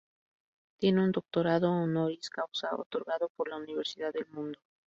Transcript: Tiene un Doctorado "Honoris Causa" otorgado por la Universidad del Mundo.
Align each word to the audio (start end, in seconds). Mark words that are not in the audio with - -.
Tiene 0.79 1.03
un 1.03 1.11
Doctorado 1.11 1.69
"Honoris 1.71 2.27
Causa" 2.31 2.75
otorgado 2.75 3.29
por 3.35 3.49
la 3.49 3.57
Universidad 3.57 4.11
del 4.11 4.25
Mundo. 4.31 4.57